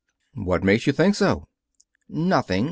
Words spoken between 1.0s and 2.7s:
so?" "Nothing.